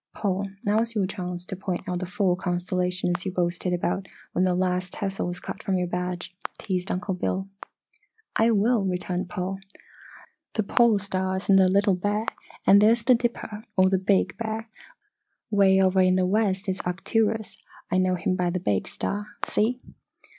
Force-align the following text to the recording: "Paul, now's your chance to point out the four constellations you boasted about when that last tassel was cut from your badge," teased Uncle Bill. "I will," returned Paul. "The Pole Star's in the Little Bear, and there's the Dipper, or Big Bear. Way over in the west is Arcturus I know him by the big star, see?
"Paul, 0.15 0.49
now's 0.65 0.95
your 0.95 1.05
chance 1.05 1.45
to 1.45 1.55
point 1.55 1.87
out 1.87 1.99
the 1.99 2.07
four 2.07 2.35
constellations 2.35 3.23
you 3.23 3.31
boasted 3.31 3.71
about 3.71 4.07
when 4.31 4.43
that 4.45 4.55
last 4.55 4.93
tassel 4.93 5.27
was 5.27 5.39
cut 5.39 5.61
from 5.61 5.77
your 5.77 5.85
badge," 5.85 6.33
teased 6.57 6.89
Uncle 6.89 7.13
Bill. 7.13 7.47
"I 8.35 8.49
will," 8.49 8.83
returned 8.83 9.29
Paul. 9.29 9.59
"The 10.53 10.63
Pole 10.63 10.97
Star's 10.97 11.49
in 11.49 11.57
the 11.57 11.69
Little 11.69 11.93
Bear, 11.93 12.25
and 12.65 12.81
there's 12.81 13.03
the 13.03 13.13
Dipper, 13.13 13.63
or 13.77 13.89
Big 13.91 14.35
Bear. 14.37 14.71
Way 15.51 15.79
over 15.79 16.01
in 16.01 16.15
the 16.15 16.25
west 16.25 16.67
is 16.67 16.81
Arcturus 16.83 17.57
I 17.91 17.99
know 17.99 18.15
him 18.15 18.35
by 18.35 18.49
the 18.49 18.59
big 18.59 18.87
star, 18.87 19.27
see? 19.45 19.77